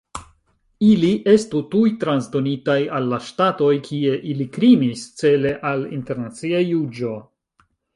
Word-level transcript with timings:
Ili 0.85 1.11
estu 1.33 1.61
tuj 1.75 1.91
transdonitaj 2.05 2.79
al 3.01 3.07
la 3.13 3.21
ŝtatoj, 3.29 3.71
kie 3.91 4.17
ili 4.33 4.51
krimis, 4.59 5.09
cele 5.25 5.57
al 5.75 5.89
internacia 6.03 6.69
juĝo. 6.71 7.19